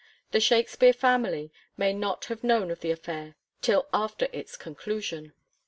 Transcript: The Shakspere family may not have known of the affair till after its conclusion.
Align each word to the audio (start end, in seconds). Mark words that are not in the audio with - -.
The 0.31 0.39
Shakspere 0.39 0.93
family 0.93 1.51
may 1.77 1.93
not 1.93 2.25
have 2.25 2.43
known 2.43 2.71
of 2.71 2.79
the 2.79 2.89
affair 2.89 3.35
till 3.61 3.87
after 3.93 4.27
its 4.33 4.57
conclusion. 4.57 5.33